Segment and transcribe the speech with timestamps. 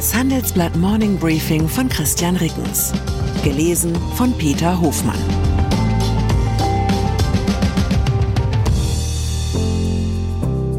[0.00, 2.90] Das Handelsblatt Morning Briefing von Christian Rickens.
[3.44, 5.20] Gelesen von Peter Hofmann.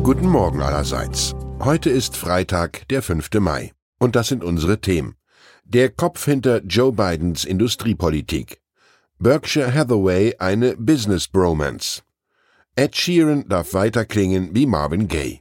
[0.01, 1.35] Guten Morgen allerseits.
[1.59, 3.29] Heute ist Freitag, der 5.
[3.39, 3.73] Mai.
[3.99, 5.13] Und das sind unsere Themen.
[5.65, 8.59] Der Kopf hinter Joe Bidens Industriepolitik.
[9.19, 12.01] Berkshire Hathaway eine Business Bromance.
[12.75, 15.40] Ed Sheeran darf weiter klingen wie Marvin Gaye.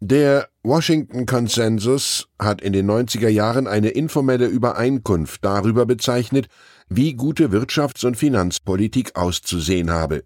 [0.00, 6.48] der Washington-Konsensus hat in den 90er Jahren eine informelle Übereinkunft darüber bezeichnet,
[6.88, 10.24] wie gute Wirtschafts- und Finanzpolitik auszusehen habe.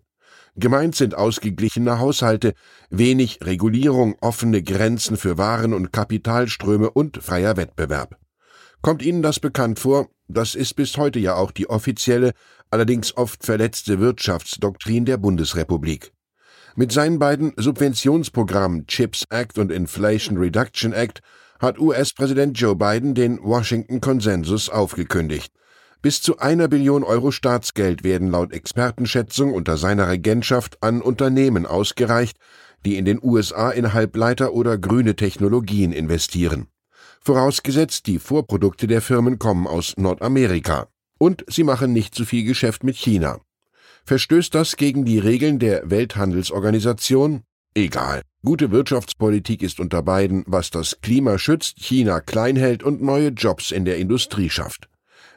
[0.56, 2.54] Gemeint sind ausgeglichene Haushalte,
[2.90, 8.18] wenig Regulierung, offene Grenzen für Waren und Kapitalströme und freier Wettbewerb.
[8.82, 10.08] Kommt Ihnen das bekannt vor?
[10.26, 12.32] Das ist bis heute ja auch die offizielle,
[12.70, 16.12] allerdings oft verletzte Wirtschaftsdoktrin der Bundesrepublik.
[16.76, 21.20] Mit seinen beiden Subventionsprogrammen CHIPS Act und Inflation Reduction Act
[21.58, 25.52] hat US-Präsident Joe Biden den Washington Konsensus aufgekündigt.
[26.00, 32.38] Bis zu einer Billion Euro Staatsgeld werden laut Expertenschätzung unter seiner Regentschaft an Unternehmen ausgereicht,
[32.86, 36.68] die in den USA in Halbleiter oder grüne Technologien investieren.
[37.20, 40.88] Vorausgesetzt, die Vorprodukte der Firmen kommen aus Nordamerika.
[41.18, 43.40] Und sie machen nicht zu viel Geschäft mit China.
[44.04, 47.42] Verstößt das gegen die Regeln der Welthandelsorganisation?
[47.74, 48.22] Egal.
[48.44, 53.70] Gute Wirtschaftspolitik ist unter beiden, was das Klima schützt, China klein hält und neue Jobs
[53.70, 54.88] in der Industrie schafft.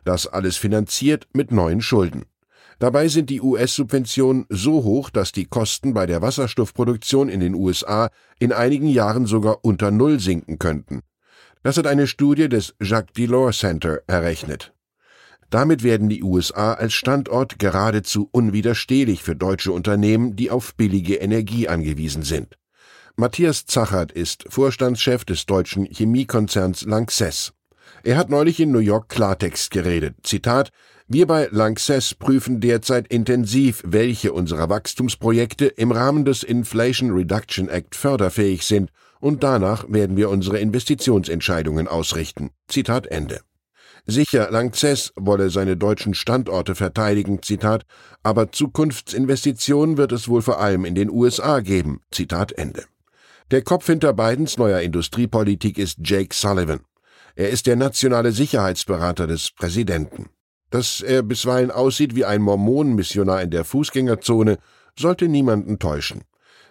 [0.03, 2.23] Das alles finanziert mit neuen Schulden.
[2.79, 8.09] Dabei sind die US-Subventionen so hoch, dass die Kosten bei der Wasserstoffproduktion in den USA
[8.39, 11.01] in einigen Jahren sogar unter Null sinken könnten.
[11.61, 14.73] Das hat eine Studie des Jacques Delors Center errechnet.
[15.53, 21.67] Damit werden die USA als Standort geradezu unwiderstehlich für deutsche Unternehmen, die auf billige Energie
[21.67, 22.57] angewiesen sind.
[23.17, 27.53] Matthias Zachert ist Vorstandschef des deutschen Chemiekonzerns Lanxess.
[28.03, 30.15] Er hat neulich in New York Klartext geredet.
[30.23, 30.71] Zitat
[31.07, 37.93] Wir bei Lanxess prüfen derzeit intensiv, welche unserer Wachstumsprojekte im Rahmen des Inflation Reduction Act
[37.93, 42.49] förderfähig sind, und danach werden wir unsere Investitionsentscheidungen ausrichten.
[42.67, 43.41] Zitat Ende.
[44.05, 47.85] Sicher, Lanxess wolle seine deutschen Standorte verteidigen, Zitat,
[48.21, 52.83] aber Zukunftsinvestitionen wird es wohl vor allem in den USA geben, Zitat Ende.
[53.51, 56.81] Der Kopf hinter Bidens neuer Industriepolitik ist Jake Sullivan.
[57.35, 60.29] Er ist der nationale Sicherheitsberater des Präsidenten.
[60.69, 64.57] Dass er bisweilen aussieht wie ein Mormonenmissionar in der Fußgängerzone,
[64.99, 66.23] sollte niemanden täuschen.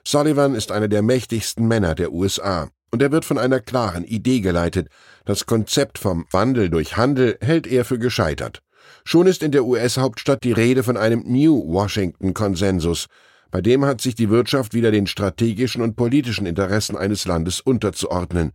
[0.06, 4.40] Sullivan ist einer der mächtigsten Männer der USA und er wird von einer klaren Idee
[4.40, 4.88] geleitet.
[5.24, 8.62] Das Konzept vom Wandel durch Handel hält er für gescheitert.
[9.04, 13.08] Schon ist in der US-Hauptstadt die Rede von einem New Washington Konsensus,
[13.52, 18.52] bei dem hat sich die Wirtschaft wieder den strategischen und politischen Interessen eines Landes unterzuordnen.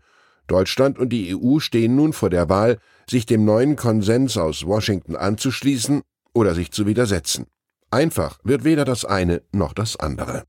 [0.48, 5.16] Deutschland und die EU stehen nun vor der Wahl, sich dem neuen Konsens aus Washington
[5.16, 6.02] anzuschließen
[6.34, 7.46] oder sich zu widersetzen.
[7.92, 10.46] Einfach wird weder das eine noch das andere.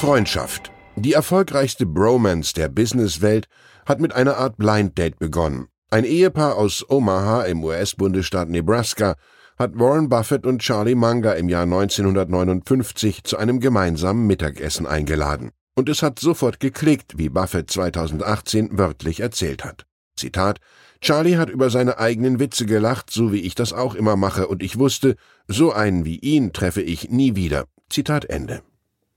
[0.00, 3.48] Freundschaft die erfolgreichste Bromance der Businesswelt
[3.86, 5.68] hat mit einer Art Blind Date begonnen.
[5.90, 9.16] Ein Ehepaar aus Omaha im US-Bundesstaat Nebraska
[9.58, 15.50] hat Warren Buffett und Charlie Munger im Jahr 1959 zu einem gemeinsamen Mittagessen eingeladen.
[15.76, 19.86] Und es hat sofort geklickt, wie Buffett 2018 wörtlich erzählt hat.
[20.16, 20.60] Zitat
[21.00, 24.62] Charlie hat über seine eigenen Witze gelacht, so wie ich das auch immer mache, und
[24.62, 25.16] ich wusste,
[25.48, 27.66] so einen wie ihn treffe ich nie wieder.
[27.90, 28.62] Zitat Ende.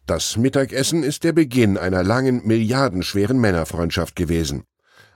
[0.07, 4.63] Das Mittagessen ist der Beginn einer langen, milliardenschweren Männerfreundschaft gewesen.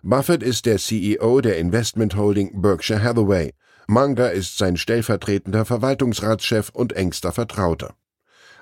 [0.03, 3.53] Buffett ist der CEO der Investment Holding Berkshire Hathaway.
[3.87, 7.93] Munger ist sein stellvertretender Verwaltungsratschef und engster Vertrauter.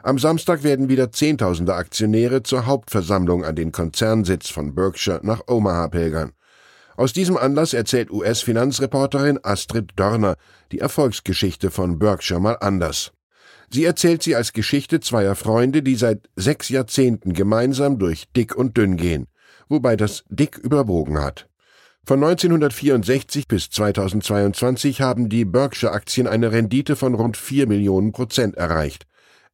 [0.04, 5.88] Am Samstag werden wieder Zehntausende Aktionäre zur Hauptversammlung an den Konzernsitz von Berkshire nach Omaha
[5.88, 6.34] pilgern.
[6.96, 10.36] Aus diesem Anlass erzählt US-Finanzreporterin Astrid Dörner
[10.72, 13.14] die Erfolgsgeschichte von Berkshire mal anders.
[13.72, 18.78] Sie erzählt sie als Geschichte zweier Freunde, die seit sechs Jahrzehnten gemeinsam durch dick und
[18.78, 19.28] dünn gehen,
[19.68, 21.48] wobei das dick überwogen hat.
[22.06, 29.06] Von 1964 bis 2022 haben die Berkshire-Aktien eine Rendite von rund vier Millionen Prozent erreicht.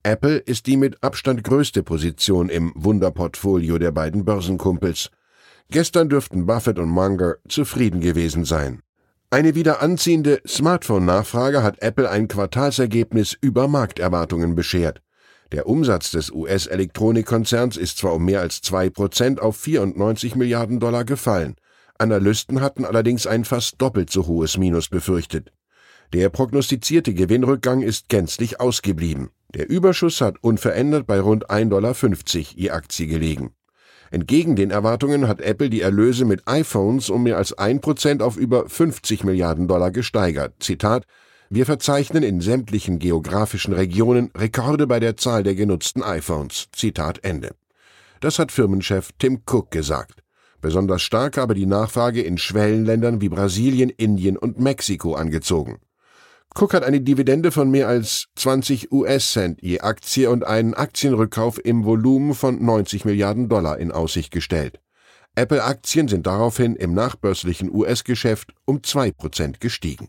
[0.03, 5.09] Apple ist die mit Abstand größte Position im Wunderportfolio der beiden Börsenkumpels.
[5.69, 8.81] Gestern dürften Buffett und Munger zufrieden gewesen sein.
[9.31, 15.01] Eine wieder anziehende Smartphone-Nachfrage hat Apple ein Quartalsergebnis über Markterwartungen beschert.
[15.51, 21.55] Der Umsatz des US-Elektronikkonzerns ist zwar um mehr als 2% auf 94 Milliarden Dollar gefallen.
[21.97, 25.51] Analysten hatten allerdings ein fast doppelt so hohes Minus befürchtet.
[26.13, 29.29] Der prognostizierte Gewinnrückgang ist gänzlich ausgeblieben.
[29.53, 31.95] Der Überschuss hat unverändert bei rund 1,50 Dollar
[32.55, 33.51] je Aktie gelegen.
[34.11, 38.69] Entgegen den Erwartungen hat Apple die Erlöse mit iPhones um mehr als 1% auf über
[38.69, 40.55] 50 Milliarden Dollar gesteigert.
[40.59, 41.05] Zitat
[41.49, 46.67] wir verzeichnen in sämtlichen geografischen Regionen Rekorde bei der Zahl der genutzten iPhones.
[46.71, 47.55] Zitat Ende.
[48.19, 50.23] Das hat Firmenchef Tim Cook gesagt.
[50.59, 55.77] Besonders stark habe die Nachfrage in Schwellenländern wie Brasilien, Indien und Mexiko angezogen.
[56.57, 61.83] Cook hat eine Dividende von mehr als 20 US-Cent je Aktie und einen Aktienrückkauf im
[61.83, 64.79] Volumen von 90 Milliarden Dollar in Aussicht gestellt.
[65.35, 70.07] Apple-Aktien sind daraufhin im nachbörslichen US-Geschäft um 2% gestiegen.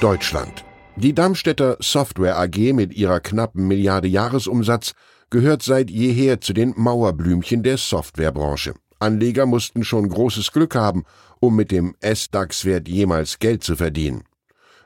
[0.00, 0.64] Deutschland.
[0.96, 4.94] Die Darmstädter Software AG mit ihrer knappen Milliarde Jahresumsatz
[5.28, 8.72] gehört seit jeher zu den Mauerblümchen der Softwarebranche.
[9.00, 11.04] Anleger mussten schon großes Glück haben,
[11.40, 14.24] um mit dem S-DAX-Wert jemals Geld zu verdienen.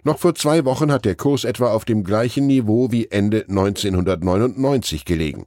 [0.02, 5.05] Noch vor zwei Wochen hat der Kurs etwa auf dem gleichen Niveau wie Ende 1999
[5.05, 5.47] gelegen.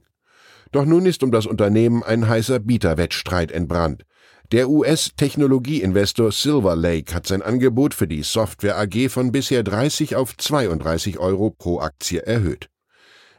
[0.70, 4.04] Doch nun ist um das Unternehmen ein heißer Bieterwettstreit entbrannt.
[4.52, 10.36] Der US-Technologieinvestor Silver Lake hat sein Angebot für die Software AG von bisher 30 auf
[10.36, 12.68] 32 Euro pro Aktie erhöht.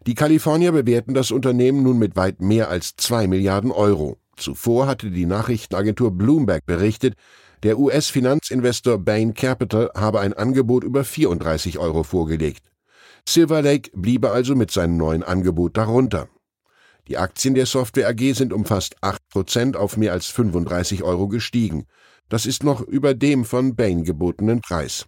[0.08, 4.18] Die Kalifornier bewerten das Unternehmen nun mit weit mehr als 2 Milliarden Euro.
[4.38, 7.16] Zuvor hatte die Nachrichtenagentur Bloomberg berichtet,
[7.64, 12.72] der US-Finanzinvestor Bain Capital habe ein Angebot über 34 Euro vorgelegt.
[13.28, 16.28] Silver Lake bliebe also mit seinem neuen Angebot darunter.
[17.08, 21.86] Die Aktien der Software AG sind um fast 8% auf mehr als 35 Euro gestiegen.
[22.30, 25.06] Das ist noch über dem von Bain gebotenen Preis.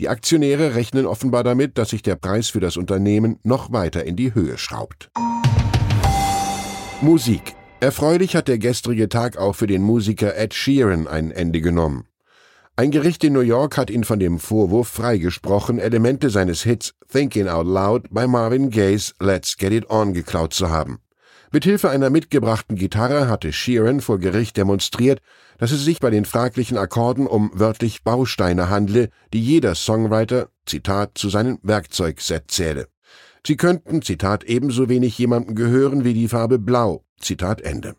[0.00, 4.16] Die Aktionäre rechnen offenbar damit, dass sich der Preis für das Unternehmen noch weiter in
[4.16, 5.10] die Höhe schraubt.
[7.00, 7.54] Musik
[7.84, 12.06] Erfreulich hat der gestrige Tag auch für den Musiker Ed Sheeran ein Ende genommen.
[12.76, 17.46] Ein Gericht in New York hat ihn von dem Vorwurf freigesprochen, Elemente seines Hits Thinking
[17.46, 21.00] Out Loud bei Marvin Gaye's Let's Get It On geklaut zu haben.
[21.52, 25.20] Mithilfe einer mitgebrachten Gitarre hatte Sheeran vor Gericht demonstriert,
[25.58, 31.18] dass es sich bei den fraglichen Akkorden um wörtlich Bausteine handle, die jeder Songwriter, Zitat,
[31.18, 32.86] zu seinem Werkzeugset zähle.
[33.46, 37.96] Sie könnten, Zitat, ebenso wenig jemandem gehören wie die Farbe Blau, Zitat Ende.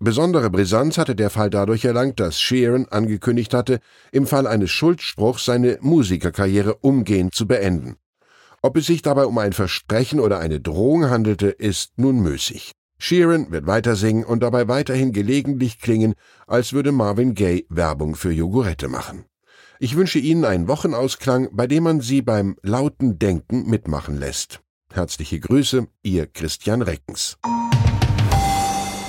[0.00, 3.80] Besondere Brisanz hatte der Fall dadurch erlangt, dass Sheeran angekündigt hatte,
[4.12, 7.96] im Fall eines Schuldspruchs seine Musikerkarriere umgehend zu beenden.
[8.62, 12.72] Ob es sich dabei um ein Versprechen oder eine Drohung handelte, ist nun müßig.
[12.98, 16.14] Sheeran wird weiter singen und dabei weiterhin gelegentlich klingen,
[16.46, 19.24] als würde Marvin Gaye Werbung für Jogurette machen.
[19.80, 24.60] Ich wünsche Ihnen einen Wochenausklang, bei dem man Sie beim lauten Denken mitmachen lässt.
[24.92, 27.38] Herzliche Grüße, Ihr Christian Reckens.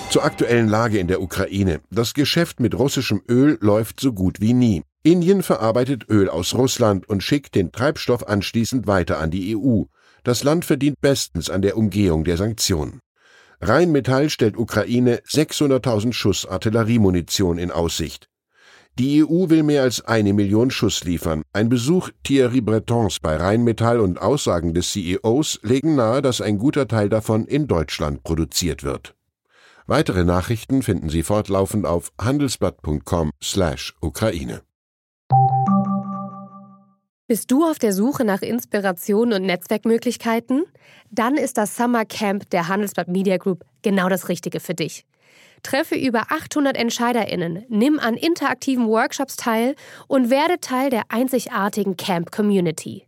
[0.10, 1.82] Zur aktuellen Lage in der Ukraine.
[1.92, 4.82] Das Geschäft mit russischem Öl läuft so gut wie nie.
[5.04, 9.84] Indien verarbeitet Öl aus Russland und schickt den Treibstoff anschließend weiter an die EU.
[10.24, 13.02] Das Land verdient bestens an der Umgehung der Sanktionen.
[13.62, 18.30] Rheinmetall stellt Ukraine 600.000 Schuss Artilleriemunition in Aussicht.
[18.98, 21.44] Die EU will mehr als eine Million Schuss liefern.
[21.54, 26.88] Ein Besuch Thierry Bretons bei Rheinmetall und Aussagen des CEOs legen nahe, dass ein guter
[26.88, 29.14] Teil davon in Deutschland produziert wird.
[29.90, 34.62] Weitere Nachrichten finden Sie fortlaufend auf handelsblatt.com/Ukraine.
[37.26, 40.66] Bist du auf der Suche nach Inspiration und Netzwerkmöglichkeiten?
[41.10, 45.08] Dann ist das Summer Camp der Handelsblatt Media Group genau das Richtige für dich.
[45.64, 49.76] Treffe über 800 EntscheiderInnen, nimm an interaktiven Workshops teil
[50.08, 53.08] und werde Teil der einzigartigen Camp Community.